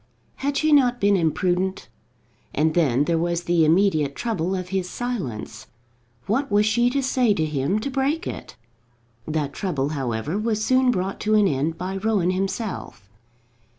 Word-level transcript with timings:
Had 0.37 0.57
she 0.57 0.71
not 0.73 0.99
been 0.99 1.15
imprudent? 1.15 1.87
And 2.55 2.73
then 2.73 3.03
there 3.03 3.19
was 3.19 3.43
the 3.43 3.63
immediate 3.63 4.15
trouble 4.15 4.55
of 4.55 4.69
his 4.69 4.89
silence. 4.89 5.67
What 6.25 6.49
was 6.51 6.65
she 6.65 6.89
to 6.89 7.03
say 7.03 7.35
to 7.35 7.45
him 7.45 7.77
to 7.77 7.91
break 7.91 8.25
it? 8.25 8.55
That 9.27 9.53
trouble, 9.53 9.89
however, 9.89 10.39
was 10.39 10.65
soon 10.65 10.89
brought 10.89 11.19
to 11.19 11.35
an 11.35 11.47
end 11.47 11.77
by 11.77 11.97
Rowan 11.97 12.31
himself. 12.31 13.11